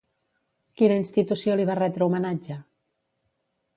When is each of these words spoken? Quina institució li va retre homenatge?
Quina 0.81 0.95
institució 1.01 1.57
li 1.59 1.67
va 1.71 1.77
retre 1.81 2.07
homenatge? 2.07 2.59